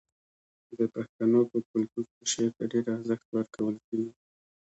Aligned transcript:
د 0.77 0.79
پښتنو 0.93 1.41
په 1.51 1.57
کلتور 1.69 2.05
کې 2.13 2.23
شعر 2.31 2.51
ته 2.57 2.63
ډیر 2.71 2.85
ارزښت 2.95 3.27
ورکول 3.35 3.75
کیږي. 3.87 4.11